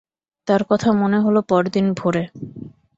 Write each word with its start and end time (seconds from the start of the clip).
তার 0.47 0.61
কথা 0.63 0.89
মনে 0.93 1.17
হল 1.19 1.35
পরদিন 1.49 1.85
ভোরে। 1.93 2.23